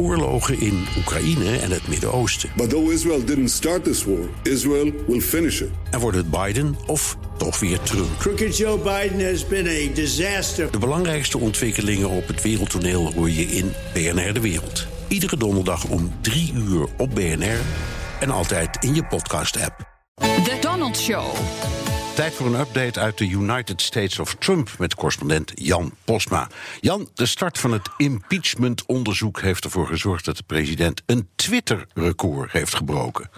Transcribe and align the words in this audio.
oorlogen 0.00 0.60
in 0.60 0.86
Oekraïne 0.98 1.58
en 1.58 1.70
het 1.70 1.88
Midden-Oosten. 1.88 2.50
But 2.56 2.70
though 2.70 2.92
Israel 2.92 3.24
didn't 3.24 3.50
start 3.50 3.84
this 3.84 4.04
war, 4.04 4.28
Israel 4.42 4.92
will 5.06 5.20
finish 5.20 5.60
it. 5.60 5.68
En 5.90 6.00
wordt 6.00 6.16
het 6.16 6.30
Biden 6.30 6.76
of 6.86 7.16
toch 7.36 7.60
weer 7.60 7.80
Trump? 7.80 8.18
Crooked 8.18 8.56
Joe 8.56 8.78
Biden 8.78 9.30
has 9.30 9.46
been 9.46 9.66
a 9.66 9.94
disaster. 9.94 10.70
De 10.70 10.78
belangrijkste 10.78 11.38
ontwikkelingen 11.38 12.08
op 12.08 12.26
het 12.26 12.42
wereldtoneel 12.42 13.12
hoor 13.12 13.30
je 13.30 13.42
in 13.42 13.72
BNR 13.92 14.32
De 14.32 14.40
Wereld. 14.40 14.86
Iedere 15.08 15.36
donderdag 15.36 15.84
om 15.84 16.12
3 16.20 16.52
uur 16.54 16.86
op 16.96 17.14
BNR 17.14 17.60
en 18.20 18.30
altijd 18.30 18.84
in 18.84 18.94
je 18.94 19.04
podcast-app. 19.04 19.88
The 20.16 20.58
Donald 20.60 20.96
Show. 20.98 21.24
Tijd 22.14 22.34
voor 22.34 22.46
een 22.46 22.60
update 22.60 23.00
uit 23.00 23.18
de 23.18 23.28
United 23.28 23.82
States 23.82 24.18
of 24.18 24.34
Trump 24.34 24.70
met 24.78 24.94
correspondent 24.94 25.52
Jan 25.54 25.92
Posma. 26.04 26.48
Jan, 26.80 27.08
de 27.14 27.26
start 27.26 27.58
van 27.58 27.72
het 27.72 27.88
impeachment-onderzoek 27.96 29.40
heeft 29.40 29.64
ervoor 29.64 29.86
gezorgd 29.86 30.24
dat 30.24 30.36
de 30.36 30.42
president 30.46 31.02
een 31.06 31.28
Twitter-record 31.34 32.52
heeft 32.52 32.74
gebroken. 32.74 33.30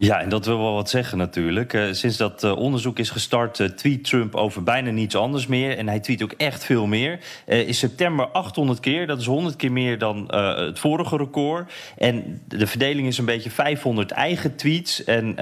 Ja, 0.00 0.20
en 0.20 0.28
dat 0.28 0.46
wil 0.46 0.58
wel 0.58 0.74
wat 0.74 0.90
zeggen 0.90 1.18
natuurlijk. 1.18 1.72
Uh, 1.72 1.92
sinds 1.92 2.16
dat 2.16 2.44
uh, 2.44 2.56
onderzoek 2.56 2.98
is 2.98 3.10
gestart, 3.10 3.58
uh, 3.58 3.68
tweet 3.68 4.04
Trump 4.04 4.34
over 4.34 4.62
bijna 4.62 4.90
niets 4.90 5.16
anders 5.16 5.46
meer. 5.46 5.78
En 5.78 5.88
hij 5.88 6.00
tweet 6.00 6.22
ook 6.22 6.32
echt 6.32 6.64
veel 6.64 6.86
meer. 6.86 7.18
in 7.46 7.74
september 7.74 8.26
800 8.26 8.80
keer, 8.80 9.06
dat 9.06 9.20
is 9.20 9.26
100 9.26 9.56
keer 9.56 9.72
meer 9.72 9.98
dan 9.98 10.34
het 10.34 10.78
vorige 10.78 11.16
record. 11.16 11.72
En 11.96 12.42
de 12.46 12.66
verdeling 12.66 13.06
is 13.06 13.18
een 13.18 13.24
beetje 13.24 13.50
500 13.50 14.10
eigen 14.10 14.56
tweets. 14.56 15.04
En 15.04 15.34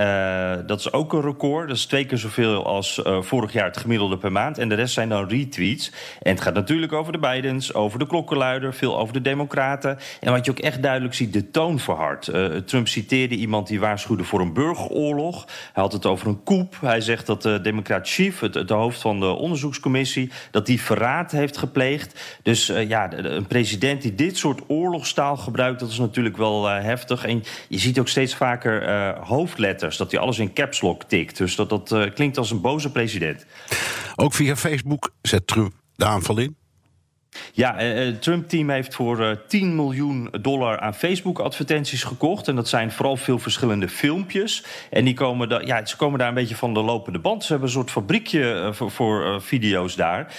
dat 0.67 0.79
is 0.79 0.93
ook 0.93 1.13
een 1.13 1.21
record. 1.21 1.69
Dat 1.69 1.77
is 1.77 1.87
twee 1.87 2.05
keer 2.05 2.19
zoveel 2.19 2.67
als 2.67 3.01
vorig 3.21 3.53
jaar 3.53 3.67
het 3.67 3.77
gemiddelde 3.77 4.19
per 4.19 4.33
maand. 4.33 4.59
En 4.59 4.69
de 4.69 4.75
rest 4.75 4.95
zijn 4.95 5.09
dan 5.09 5.29
retweets. 5.29 5.93
En 6.23 6.33
het 6.33 6.41
gaat 6.41 6.55
natuurlijk 6.55 6.93
over 6.93 7.13
de 7.13 7.19
Bidens, 7.19 7.75
over 7.75 7.99
de 7.99 8.07
klokkenluider, 8.07 8.75
veel 8.75 8.99
over 8.99 9.13
de 9.13 9.21
Democraten. 9.21 9.99
En 10.21 10.33
wat 10.33 10.45
je 10.45 10.51
ook 10.51 10.59
echt 10.59 10.83
duidelijk 10.83 11.15
ziet, 11.15 11.33
de 11.33 11.51
toon 11.51 11.79
verhardt. 11.79 12.31
Trump 12.65 12.89
citeerde 12.89 13.35
iemand 13.35 13.67
die 13.67 13.81
waarschuwde 13.81 14.25
voor 14.25 14.41
een 14.41 14.46
een 14.47 14.53
burgeroorlog. 14.53 15.45
Hij 15.73 15.83
had 15.83 15.93
het 15.93 16.07
over 16.07 16.27
een 16.27 16.43
coup. 16.45 16.77
Hij 16.81 17.01
zegt 17.01 17.27
dat 17.27 17.43
de 17.43 17.61
Democrat 17.61 18.09
Chief, 18.09 18.41
het, 18.41 18.55
het 18.55 18.71
hoofd 18.71 19.01
van 19.01 19.21
de 19.21 19.27
onderzoekscommissie, 19.27 20.31
dat 20.51 20.67
die 20.67 20.81
verraad 20.81 21.31
heeft 21.31 21.57
gepleegd. 21.57 22.39
Dus 22.43 22.71
uh, 22.71 22.89
ja, 22.89 23.13
een 23.13 23.47
president 23.47 24.03
die 24.03 24.15
dit 24.15 24.37
soort 24.37 24.61
oorlogstaal 24.67 25.37
gebruikt, 25.37 25.81
dat 25.81 25.91
is 25.91 25.99
natuurlijk 25.99 26.37
wel 26.37 26.69
uh, 26.69 26.83
heftig. 26.83 27.25
En 27.25 27.43
je 27.69 27.79
ziet 27.79 27.99
ook 27.99 28.09
steeds 28.09 28.35
vaker 28.35 28.89
uh, 28.89 29.27
hoofdletters, 29.27 29.97
dat 29.97 30.11
hij 30.11 30.21
alles 30.21 30.39
in 30.39 30.53
caps 30.53 30.81
lock 30.81 31.03
tikt. 31.05 31.37
Dus 31.37 31.57
dat, 31.57 31.69
dat 31.69 32.13
klinkt 32.15 32.39
als 32.39 32.51
een 32.51 32.61
boze 32.61 32.93
president. 32.93 33.47
Ook 34.17 34.35
via 34.35 34.57
Facebook 34.57 35.11
zet 35.23 35.47
Trump 35.47 35.73
de 35.95 36.05
aanval 36.05 36.39
in. 36.39 36.57
Ja, 37.53 37.77
het 37.77 38.23
Trump-team 38.23 38.71
heeft 38.71 38.95
voor 38.95 39.41
10 39.47 39.75
miljoen 39.75 40.29
dollar 40.41 40.79
aan 40.79 40.95
Facebook-advertenties 40.95 42.05
gekocht. 42.05 42.49
En 42.49 42.57
dat 42.57 42.69
zijn 42.69 42.93
vooral 42.93 43.17
veel 43.17 43.39
verschillende 43.39 43.89
filmpjes. 43.89 44.65
En 44.91 45.05
die 45.05 45.15
komen, 45.15 45.67
ja, 45.67 45.87
ze 45.87 45.97
komen 45.97 46.19
daar 46.19 46.29
een 46.29 46.35
beetje 46.35 46.57
van 46.57 46.75
de 46.75 46.83
lopende 46.83 47.19
band. 47.19 47.45
Ze 47.45 47.51
hebben 47.51 47.69
een 47.69 47.75
soort 47.75 47.91
fabriekje 47.91 48.71
voor, 48.73 48.91
voor 48.91 49.43
video's 49.43 49.95
daar. 49.95 50.35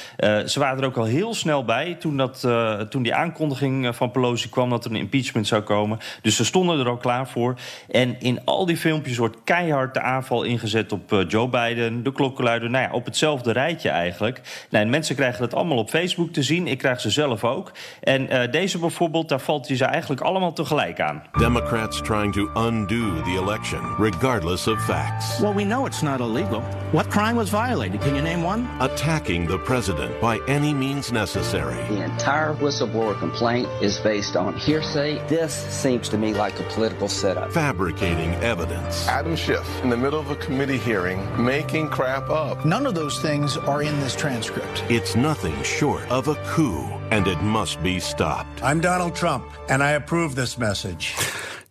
Ze 0.45 0.59
waren 0.59 0.79
er 0.79 0.85
ook 0.85 0.97
al 0.97 1.03
heel 1.03 1.33
snel 1.33 1.66
bij 1.66 1.95
toen, 1.99 2.17
dat, 2.17 2.47
toen 2.89 3.03
die 3.03 3.13
aankondiging 3.13 3.95
van 3.95 4.11
Pelosi 4.11 4.49
kwam 4.49 4.69
dat 4.69 4.85
er 4.85 4.91
een 4.91 4.97
impeachment 4.97 5.47
zou 5.47 5.61
komen. 5.61 5.99
Dus 6.22 6.35
ze 6.35 6.45
stonden 6.45 6.79
er 6.79 6.89
al 6.89 6.97
klaar 6.97 7.27
voor. 7.27 7.55
En 7.89 8.19
in 8.19 8.45
al 8.45 8.66
die 8.66 8.77
filmpjes 8.77 9.17
wordt 9.17 9.38
keihard 9.44 9.94
de 9.94 10.01
aanval 10.01 10.44
ingezet 10.44 10.91
op 10.91 11.25
Joe 11.27 11.47
Biden, 11.49 12.03
de 12.03 12.11
klokkenluider. 12.11 12.69
Nou 12.69 12.83
ja, 12.83 12.94
op 12.94 13.05
hetzelfde 13.05 13.51
rijtje 13.51 13.89
eigenlijk. 13.89 14.41
Nou, 14.69 14.83
en 14.83 14.89
mensen 14.89 15.16
krijgen 15.16 15.39
dat 15.39 15.53
allemaal 15.53 15.77
op 15.77 15.89
Facebook 15.89 16.33
te 16.33 16.44
zien. 16.44 16.67
Ik 16.67 16.81
krijg 16.88 17.02
ze 17.02 17.09
zelf 17.09 17.43
ook. 17.43 17.71
En 17.99 18.33
uh, 18.33 18.52
deze 18.52 18.80
bijvoorbeeld, 18.80 19.30
daar 19.30 19.39
valt 19.39 19.67
hij 19.67 19.77
ze 19.77 19.85
eigenlijk 19.85 20.21
allemaal 20.21 20.53
tegelijk 20.53 20.99
aan. 20.99 21.23
Democrats 21.38 22.02
trying 22.02 22.33
to 22.33 22.49
undo 22.67 23.21
the 23.21 23.38
election, 23.44 23.81
regardless 23.99 24.67
of 24.67 24.85
facts. 24.85 25.39
Well, 25.39 25.53
we 25.53 25.63
know 25.63 25.85
it's 25.85 26.02
not 26.02 26.19
illegal. 26.19 26.63
What 26.91 27.07
crime 27.07 27.33
was 27.33 27.49
violated? 27.49 27.99
Can 27.99 28.16
you 28.16 28.22
name 28.22 28.45
one? 28.45 28.66
Attacking 28.79 29.47
the 29.47 29.59
president 29.59 30.19
by 30.19 30.39
any 30.47 30.73
means 30.73 31.12
necessary. 31.12 31.95
The 31.95 32.03
entire 32.03 32.53
whistleblower 32.53 33.19
complaint 33.19 33.67
is 33.81 34.00
based 34.00 34.35
on 34.35 34.53
hearsay. 34.57 35.19
This 35.28 35.53
seems 35.81 36.09
to 36.09 36.17
me 36.17 36.33
like 36.33 36.59
a 36.59 36.63
political 36.73 37.07
setup. 37.07 37.51
Fabricating 37.51 38.33
evidence. 38.41 39.07
Adam 39.07 39.35
Schiff, 39.35 39.83
in 39.83 39.89
the 39.89 39.97
middle 39.97 40.19
of 40.19 40.31
a 40.31 40.35
committee 40.35 40.79
hearing, 40.79 41.19
making 41.44 41.89
crap 41.89 42.29
up. 42.29 42.66
None 42.66 42.88
of 42.88 42.94
those 42.94 43.22
things 43.22 43.57
are 43.57 43.83
in 43.83 44.00
this 44.00 44.16
transcript. 44.16 44.83
It's 44.89 45.16
nothing 45.16 45.63
short 45.63 46.09
of 46.09 46.28
a 46.28 46.35
coup 46.45 46.66
and 47.09 47.28
it 47.28 47.41
must 47.41 47.81
be 47.81 48.00
stopped. 48.00 48.61
I'm 48.63 48.79
Donald 48.79 49.16
Trump, 49.16 49.44
and 49.67 49.81
I 49.81 49.94
approve 49.94 50.35
this 50.35 50.57
message. 50.57 51.13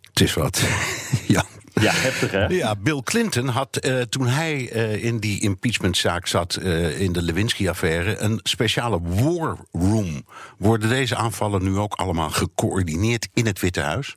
Het 0.01 0.21
is 0.21 0.33
wat. 0.33 0.63
ja. 1.27 1.43
Ja, 1.81 1.91
heftig 1.93 2.31
hè? 2.31 2.45
Ja, 2.45 2.75
Bill 2.75 3.01
Clinton 3.03 3.47
had 3.47 3.85
uh, 3.85 4.01
toen 4.01 4.27
hij 4.27 4.73
uh, 4.73 5.03
in 5.03 5.19
die 5.19 5.41
impeachmentzaak 5.41 6.27
zat 6.27 6.59
uh, 6.61 6.99
in 6.99 7.11
de 7.11 7.21
Lewinsky-affaire 7.21 8.17
een 8.17 8.39
speciale 8.43 8.99
war 9.01 9.57
room. 9.71 10.25
Worden 10.57 10.89
deze 10.89 11.15
aanvallen 11.15 11.63
nu 11.63 11.77
ook 11.77 11.93
allemaal 11.93 12.29
gecoördineerd 12.29 13.27
in 13.33 13.45
het 13.45 13.59
Witte 13.59 13.81
Huis? 13.81 14.15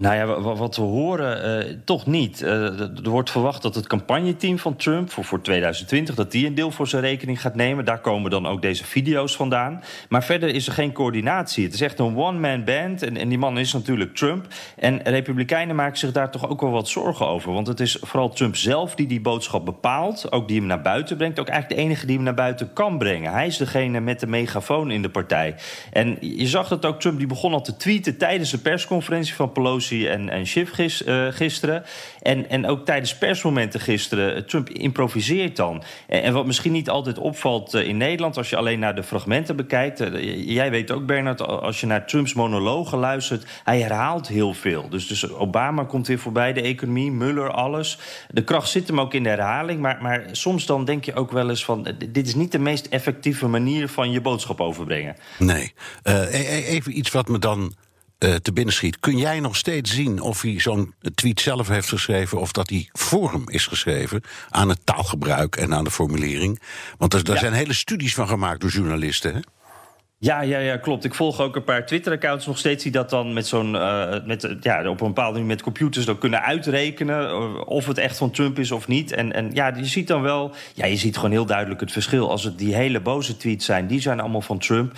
Nou 0.00 0.14
ja, 0.14 0.40
wat 0.40 0.76
we 0.76 0.82
horen, 0.82 1.66
uh, 1.66 1.74
toch 1.84 2.06
niet. 2.06 2.42
Uh, 2.42 2.80
er 2.80 3.10
wordt 3.10 3.30
verwacht 3.30 3.62
dat 3.62 3.74
het 3.74 3.86
campagneteam 3.86 4.58
van 4.58 4.76
Trump 4.76 5.10
voor, 5.10 5.24
voor 5.24 5.40
2020... 5.40 6.14
dat 6.14 6.30
die 6.30 6.46
een 6.46 6.54
deel 6.54 6.70
voor 6.70 6.88
zijn 6.88 7.02
rekening 7.02 7.40
gaat 7.40 7.54
nemen. 7.54 7.84
Daar 7.84 8.00
komen 8.00 8.30
dan 8.30 8.46
ook 8.46 8.62
deze 8.62 8.84
video's 8.84 9.36
vandaan. 9.36 9.82
Maar 10.08 10.24
verder 10.24 10.48
is 10.48 10.66
er 10.66 10.72
geen 10.72 10.92
coördinatie. 10.92 11.64
Het 11.64 11.74
is 11.74 11.80
echt 11.80 11.98
een 11.98 12.16
one-man 12.16 12.64
band. 12.64 13.02
En, 13.02 13.16
en 13.16 13.28
die 13.28 13.38
man 13.38 13.58
is 13.58 13.72
natuurlijk 13.72 14.14
Trump. 14.14 14.46
En 14.76 15.02
Republikeinen 15.02 15.76
maken 15.76 15.98
zich 15.98 16.12
daar 16.12 16.30
toch 16.30 16.48
ook 16.48 16.60
wel 16.60 16.70
wat 16.70 16.88
zorgen 16.88 17.26
over. 17.26 17.52
Want 17.52 17.66
het 17.66 17.80
is 17.80 17.98
vooral 18.00 18.28
Trump 18.28 18.56
zelf 18.56 18.94
die 18.94 19.06
die 19.06 19.20
boodschap 19.20 19.64
bepaalt. 19.64 20.32
Ook 20.32 20.48
die 20.48 20.58
hem 20.58 20.66
naar 20.66 20.82
buiten 20.82 21.16
brengt. 21.16 21.40
Ook 21.40 21.48
eigenlijk 21.48 21.80
de 21.80 21.86
enige 21.86 22.06
die 22.06 22.14
hem 22.14 22.24
naar 22.24 22.34
buiten 22.34 22.72
kan 22.72 22.98
brengen. 22.98 23.32
Hij 23.32 23.46
is 23.46 23.56
degene 23.56 24.00
met 24.00 24.20
de 24.20 24.26
megafoon 24.26 24.90
in 24.90 25.02
de 25.02 25.10
partij. 25.10 25.54
En 25.92 26.16
je 26.20 26.46
zag 26.46 26.68
dat 26.68 26.86
ook 26.86 27.00
Trump, 27.00 27.18
die 27.18 27.26
begon 27.26 27.52
al 27.52 27.62
te 27.62 27.76
tweeten... 27.76 28.16
tijdens 28.16 28.50
de 28.50 28.58
persconferentie 28.58 29.34
van 29.34 29.52
Pelosi 29.52 29.86
en, 29.90 30.28
en 30.28 30.46
Schiff 30.46 30.78
uh, 30.78 31.26
gisteren. 31.30 31.84
En, 32.22 32.48
en 32.48 32.66
ook 32.66 32.84
tijdens 32.84 33.18
persmomenten 33.18 33.80
gisteren. 33.80 34.46
Trump 34.46 34.70
improviseert 34.70 35.56
dan. 35.56 35.82
En, 36.06 36.22
en 36.22 36.32
wat 36.32 36.46
misschien 36.46 36.72
niet 36.72 36.90
altijd 36.90 37.18
opvalt 37.18 37.74
uh, 37.74 37.88
in 37.88 37.96
Nederland... 37.96 38.36
als 38.36 38.50
je 38.50 38.56
alleen 38.56 38.78
naar 38.78 38.94
de 38.94 39.02
fragmenten 39.02 39.56
bekijkt... 39.56 40.02
Jij 40.46 40.70
weet 40.70 40.90
ook, 40.90 41.06
Bernard, 41.06 41.40
als 41.42 41.80
je 41.80 41.86
naar 41.86 42.06
Trumps 42.06 42.34
monologen 42.34 42.98
luistert... 42.98 43.46
hij 43.64 43.80
herhaalt 43.80 44.28
heel 44.28 44.54
veel. 44.54 44.88
Dus, 44.88 45.06
dus 45.06 45.32
Obama 45.32 45.84
komt 45.84 46.06
weer 46.06 46.18
voorbij, 46.18 46.52
de 46.52 46.62
economie, 46.62 47.10
Muller, 47.10 47.50
alles. 47.50 47.98
De 48.30 48.44
kracht 48.44 48.68
zit 48.68 48.88
hem 48.88 49.00
ook 49.00 49.14
in 49.14 49.22
de 49.22 49.28
herhaling. 49.28 49.80
Maar, 49.80 49.98
maar 50.02 50.24
soms 50.32 50.66
dan 50.66 50.84
denk 50.84 51.04
je 51.04 51.14
ook 51.14 51.32
wel 51.32 51.48
eens 51.48 51.64
van... 51.64 51.86
dit 52.08 52.26
is 52.26 52.34
niet 52.34 52.52
de 52.52 52.58
meest 52.58 52.86
effectieve 52.86 53.46
manier 53.46 53.88
van 53.88 54.10
je 54.10 54.20
boodschap 54.20 54.60
overbrengen. 54.60 55.16
Nee. 55.38 55.72
even 56.02 56.98
iets 56.98 57.10
wat 57.10 57.28
me 57.28 57.38
dan 57.38 57.74
uh, 58.18 58.34
te 58.34 58.52
binnen 58.52 58.74
schiet. 58.74 59.00
Kun 59.00 59.18
jij 59.18 59.40
nog 59.40 59.56
steeds 59.56 59.94
zien 59.94 60.20
of 60.20 60.42
hij 60.42 60.60
zo'n 60.60 60.94
tweet 61.14 61.40
zelf 61.40 61.68
heeft 61.68 61.88
geschreven... 61.88 62.40
of 62.40 62.52
dat 62.52 62.70
hij 62.70 62.88
voor 62.92 63.32
hem 63.32 63.48
is 63.48 63.66
geschreven 63.66 64.22
aan 64.48 64.68
het 64.68 64.80
taalgebruik 64.84 65.56
en 65.56 65.74
aan 65.74 65.84
de 65.84 65.90
formulering? 65.90 66.60
Want 66.98 67.14
er, 67.14 67.24
daar 67.24 67.34
ja. 67.34 67.40
zijn 67.40 67.52
hele 67.52 67.72
studies 67.72 68.14
van 68.14 68.28
gemaakt 68.28 68.60
door 68.60 68.70
journalisten, 68.70 69.34
hè? 69.34 69.40
Ja, 70.20 70.40
ja, 70.40 70.58
ja, 70.58 70.76
klopt. 70.76 71.04
Ik 71.04 71.14
volg 71.14 71.40
ook 71.40 71.56
een 71.56 71.64
paar 71.64 71.86
Twitter-accounts 71.86 72.46
nog 72.46 72.58
steeds 72.58 72.82
die 72.82 72.92
dat 72.92 73.10
dan 73.10 73.32
met 73.32 73.46
zo'n, 73.46 73.74
uh, 73.74 74.14
met, 74.24 74.56
ja, 74.60 74.88
op 74.88 75.00
een 75.00 75.06
bepaalde 75.06 75.32
manier 75.32 75.46
met 75.46 75.62
computers 75.62 76.04
dan 76.04 76.18
kunnen 76.18 76.42
uitrekenen 76.42 77.66
of 77.66 77.86
het 77.86 77.98
echt 77.98 78.16
van 78.16 78.30
Trump 78.30 78.58
is 78.58 78.70
of 78.70 78.88
niet. 78.88 79.12
En, 79.12 79.32
en 79.32 79.50
ja, 79.52 79.72
je 79.76 79.84
ziet 79.84 80.08
dan 80.08 80.22
wel, 80.22 80.54
ja, 80.74 80.86
je 80.86 80.96
ziet 80.96 81.16
gewoon 81.16 81.30
heel 81.30 81.46
duidelijk 81.46 81.80
het 81.80 81.92
verschil. 81.92 82.30
Als 82.30 82.44
het 82.44 82.58
die 82.58 82.74
hele 82.74 83.00
boze 83.00 83.36
tweets 83.36 83.64
zijn, 83.64 83.86
die 83.86 84.00
zijn 84.00 84.20
allemaal 84.20 84.40
van 84.40 84.58
Trump. 84.58 84.92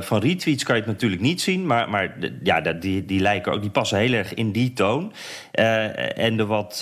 Van 0.00 0.20
retweets 0.20 0.64
kan 0.64 0.74
je 0.74 0.82
het 0.82 0.90
natuurlijk 0.90 1.22
niet 1.22 1.40
zien, 1.40 1.66
maar, 1.66 1.90
maar 1.90 2.16
ja, 2.42 2.60
die, 2.60 3.04
die 3.04 3.20
lijken 3.20 3.52
ook, 3.52 3.60
die 3.60 3.70
passen 3.70 3.98
heel 3.98 4.12
erg 4.12 4.34
in 4.34 4.52
die 4.52 4.72
toon. 4.72 5.12
En 5.52 6.36
de 6.36 6.46
wat 6.46 6.76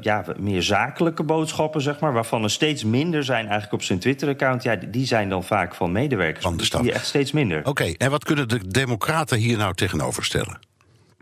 ja, 0.00 0.24
meer 0.38 0.62
zakelijke 0.62 1.22
boodschappen, 1.22 1.80
zeg 1.80 2.00
maar, 2.00 2.12
waarvan 2.12 2.42
er 2.42 2.50
steeds 2.50 2.84
minder 2.84 3.24
zijn 3.24 3.42
eigenlijk 3.44 3.72
op 3.72 3.82
zijn 3.82 3.98
Twitter-account, 3.98 4.62
ja, 4.62 4.76
die 4.76 5.06
zijn 5.06 5.28
dan 5.28 5.44
vaak 5.44 5.74
van 5.74 5.92
medewerkers. 5.92 6.44
Van 6.44 6.56
de 6.56 6.64
Die 6.82 6.92
echt 6.92 7.06
steeds 7.06 7.32
minder. 7.32 7.58
Oké, 7.58 7.68
okay, 7.68 7.94
en 7.98 8.10
wat 8.10 8.24
kunnen 8.24 8.48
de 8.48 8.66
Democraten 8.68 9.38
hier 9.38 9.56
nou 9.56 9.74
tegenover 9.74 10.24
stellen? 10.24 10.58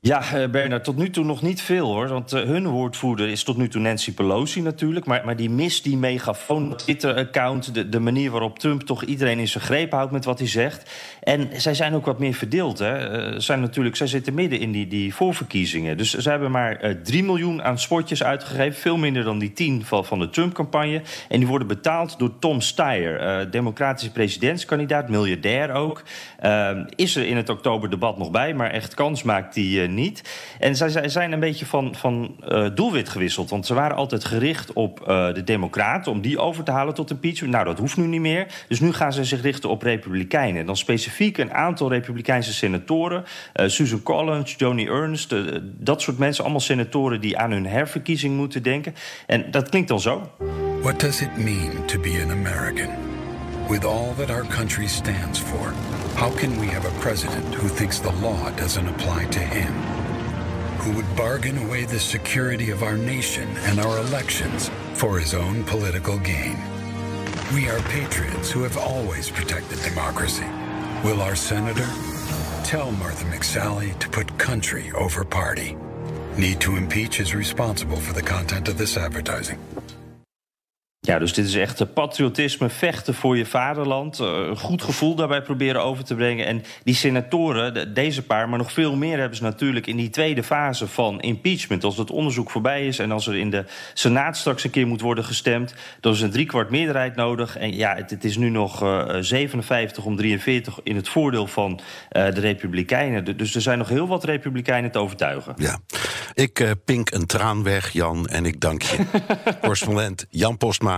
Ja, 0.00 0.22
uh, 0.34 0.48
Bernard, 0.48 0.84
tot 0.84 0.96
nu 0.96 1.10
toe 1.10 1.24
nog 1.24 1.42
niet 1.42 1.62
veel 1.62 1.86
hoor. 1.86 2.08
Want 2.08 2.34
uh, 2.34 2.42
hun 2.42 2.66
woordvoerder 2.66 3.28
is 3.28 3.44
tot 3.44 3.56
nu 3.56 3.68
toe 3.68 3.80
Nancy 3.80 4.14
Pelosi 4.14 4.60
natuurlijk. 4.60 5.06
Maar, 5.06 5.24
maar 5.24 5.36
die 5.36 5.50
mist 5.50 5.84
die 5.84 5.96
megafoon 5.96 6.76
Twitter-account. 6.76 7.74
De, 7.74 7.88
de 7.88 8.00
manier 8.00 8.30
waarop 8.30 8.58
Trump 8.58 8.82
toch 8.82 9.04
iedereen 9.04 9.38
in 9.38 9.48
zijn 9.48 9.64
greep 9.64 9.92
houdt 9.92 10.12
met 10.12 10.24
wat 10.24 10.38
hij 10.38 10.48
zegt. 10.48 10.90
En 11.22 11.48
zij 11.52 11.74
zijn 11.74 11.94
ook 11.94 12.04
wat 12.04 12.18
meer 12.18 12.34
verdeeld. 12.34 12.78
Hè. 12.78 13.30
Uh, 13.32 13.38
zijn 13.38 13.60
natuurlijk, 13.60 13.96
zij 13.96 14.06
zitten 14.06 14.34
midden 14.34 14.60
in 14.60 14.72
die, 14.72 14.86
die 14.86 15.14
voorverkiezingen. 15.14 15.96
Dus 15.96 16.14
ze 16.14 16.30
hebben 16.30 16.50
maar 16.50 16.96
3 17.02 17.24
miljoen 17.24 17.62
aan 17.62 17.78
spotjes 17.78 18.22
uitgegeven. 18.22 18.80
Veel 18.80 18.96
minder 18.96 19.24
dan 19.24 19.38
die 19.38 19.52
10 19.52 19.84
van, 19.84 20.04
van 20.04 20.18
de 20.18 20.30
Trump-campagne. 20.30 21.02
En 21.28 21.38
die 21.38 21.48
worden 21.48 21.68
betaald 21.68 22.18
door 22.18 22.38
Tom 22.38 22.60
Steyer. 22.60 23.50
democratische 23.50 24.12
presidentskandidaat, 24.12 25.08
miljardair 25.08 25.72
ook. 25.72 26.02
is 26.94 27.16
er 27.16 27.26
in 27.26 27.36
het 27.36 27.48
oktoberdebat 27.48 28.18
nog 28.18 28.30
bij. 28.30 28.54
Maar 28.54 28.70
echt 28.70 28.94
kans 28.94 29.22
maakt 29.22 29.54
hij 29.54 29.87
niet. 29.94 30.22
En 30.58 30.76
zij, 30.76 31.08
zijn 31.08 31.32
een 31.32 31.40
beetje 31.40 31.66
van, 31.66 31.94
van 31.94 32.36
uh, 32.48 32.66
doelwit 32.74 33.08
gewisseld. 33.08 33.50
Want 33.50 33.66
ze 33.66 33.74
waren 33.74 33.96
altijd 33.96 34.24
gericht 34.24 34.72
op 34.72 35.00
uh, 35.00 35.06
de 35.34 35.44
Democraten... 35.44 36.12
om 36.12 36.20
die 36.20 36.38
over 36.38 36.64
te 36.64 36.70
halen 36.70 36.94
tot 36.94 37.10
impeachment. 37.10 37.52
Nou, 37.52 37.64
dat 37.64 37.78
hoeft 37.78 37.96
nu 37.96 38.06
niet 38.06 38.20
meer. 38.20 38.46
Dus 38.68 38.80
nu 38.80 38.92
gaan 38.92 39.12
ze 39.12 39.24
zich 39.24 39.42
richten 39.42 39.68
op 39.68 39.82
Republikeinen. 39.82 40.60
En 40.60 40.66
dan 40.66 40.76
specifiek 40.76 41.38
een 41.38 41.52
aantal 41.52 41.88
Republikeinse 41.88 42.52
senatoren. 42.52 43.24
Susan 43.54 44.02
Collins, 44.02 44.54
Joni 44.56 44.86
Ernst, 44.86 45.34
dat 45.62 46.02
soort 46.02 46.18
mensen. 46.18 46.44
Allemaal 46.44 46.60
senatoren 46.60 47.20
die 47.20 47.38
aan 47.38 47.50
hun 47.50 47.66
herverkiezing 47.66 48.36
moeten 48.36 48.62
denken. 48.62 48.94
En 49.26 49.50
dat 49.50 49.68
klinkt 49.68 49.88
dan 49.88 50.00
zo. 50.00 50.30
What 50.82 51.00
does 51.00 51.20
it 51.20 51.36
mean 51.36 51.84
to 51.86 52.00
be 52.00 52.22
an 52.24 52.30
American? 52.30 53.17
With 53.68 53.84
all 53.84 54.14
that 54.14 54.30
our 54.30 54.44
country 54.44 54.86
stands 54.86 55.38
for... 55.38 55.72
How 56.16 56.30
can 56.30 56.58
we 56.58 56.66
have 56.68 56.86
a 56.86 57.00
president 57.00 57.54
who 57.54 57.68
thinks 57.68 57.98
the 57.98 58.10
law 58.12 58.50
doesn't 58.52 58.88
apply 58.88 59.26
to 59.26 59.38
him? 59.38 59.72
Who 60.80 60.96
would 60.96 61.16
bargain 61.16 61.58
away 61.58 61.84
the 61.84 62.00
security 62.00 62.70
of 62.70 62.82
our 62.82 62.96
nation 62.96 63.46
and 63.58 63.78
our 63.78 63.98
elections 63.98 64.70
for 64.94 65.18
his 65.18 65.34
own 65.34 65.64
political 65.64 66.18
gain? 66.18 66.58
We 67.54 67.68
are 67.68 67.80
patriots 67.80 68.50
who 68.50 68.62
have 68.62 68.78
always 68.78 69.30
protected 69.30 69.80
democracy. 69.82 70.46
Will 71.04 71.20
our 71.20 71.36
senator 71.36 71.86
tell 72.64 72.90
Martha 72.92 73.26
McSally 73.26 73.96
to 73.98 74.08
put 74.08 74.38
country 74.38 74.90
over 74.92 75.24
party? 75.24 75.76
Need 76.38 76.60
to 76.62 76.76
impeach 76.76 77.20
is 77.20 77.34
responsible 77.34 77.98
for 77.98 78.14
the 78.14 78.22
content 78.22 78.68
of 78.68 78.78
this 78.78 78.96
advertising. 78.96 79.58
Ja, 81.08 81.18
dus 81.18 81.32
dit 81.32 81.46
is 81.46 81.54
echt 81.54 81.92
patriotisme, 81.92 82.68
vechten 82.68 83.14
voor 83.14 83.36
je 83.36 83.46
vaderland. 83.46 84.20
Eh, 84.20 84.26
een 84.26 84.58
goed 84.58 84.82
gevoel 84.82 85.14
daarbij 85.14 85.42
proberen 85.42 85.82
over 85.82 86.04
te 86.04 86.14
brengen. 86.14 86.46
En 86.46 86.64
die 86.84 86.94
senatoren, 86.94 87.94
deze 87.94 88.22
paar, 88.22 88.48
maar 88.48 88.58
nog 88.58 88.72
veel 88.72 88.96
meer 88.96 89.18
hebben 89.18 89.36
ze 89.36 89.42
natuurlijk 89.42 89.86
in 89.86 89.96
die 89.96 90.10
tweede 90.10 90.42
fase 90.42 90.86
van 90.86 91.20
impeachment. 91.20 91.84
Als 91.84 91.96
het 91.96 92.10
onderzoek 92.10 92.50
voorbij 92.50 92.86
is 92.86 92.98
en 92.98 93.12
als 93.12 93.26
er 93.26 93.36
in 93.36 93.50
de 93.50 93.64
Senaat 93.94 94.36
straks 94.36 94.64
een 94.64 94.70
keer 94.70 94.86
moet 94.86 95.00
worden 95.00 95.24
gestemd, 95.24 95.74
dan 96.00 96.12
is 96.12 96.20
een 96.20 96.30
driekwart 96.30 96.70
meerderheid 96.70 97.16
nodig. 97.16 97.56
En 97.56 97.76
ja, 97.76 97.94
het, 97.94 98.10
het 98.10 98.24
is 98.24 98.36
nu 98.36 98.48
nog 98.48 98.82
uh, 98.82 99.16
57 99.20 100.04
om 100.04 100.16
43 100.16 100.80
in 100.82 100.96
het 100.96 101.08
voordeel 101.08 101.46
van 101.46 101.72
uh, 101.72 102.24
de 102.34 102.40
Republikeinen. 102.40 103.36
Dus 103.36 103.54
er 103.54 103.62
zijn 103.62 103.78
nog 103.78 103.88
heel 103.88 104.06
wat 104.06 104.24
Republikeinen 104.24 104.90
te 104.90 104.98
overtuigen. 104.98 105.54
Ja, 105.56 105.78
ik 106.34 106.60
uh, 106.60 106.70
pink 106.84 107.10
een 107.10 107.26
traan 107.26 107.62
weg, 107.62 107.90
Jan, 107.92 108.26
en 108.26 108.44
ik 108.44 108.60
dank 108.60 108.82
je. 108.82 108.96
Correspondent 109.60 110.26
Jan 110.30 110.56
Postma 110.56 110.97